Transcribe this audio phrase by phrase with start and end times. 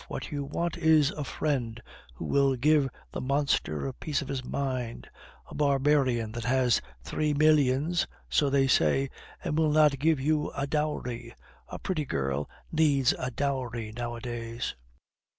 [0.07, 1.79] What you want is a friend
[2.15, 5.07] who will give the monster a piece of his mind;
[5.47, 9.11] a barbarian that has three millions (so they say),
[9.43, 11.35] and will not give you a dowry; and
[11.69, 14.73] a pretty girl needs a dowry nowadays."